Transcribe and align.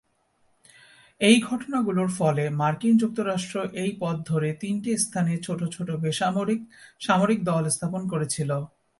এই 1.21 1.37
ঘটনাগুলোর 1.41 2.09
ফলে 2.17 2.43
মার্কিন 2.59 2.93
যুক্তরাষ্ট্র 2.97 3.55
এই 3.83 3.91
পথ 3.99 4.15
ধরে 4.25 4.49
তিনটি 4.53 4.91
স্থানে 4.97 5.33
ছোট 5.37 5.59
ছোট 5.69 5.87
বেসামরিক-সামরিক 6.03 7.39
দল 7.43 7.63
স্থাপন 7.69 8.01
করেছিল। 8.07 8.51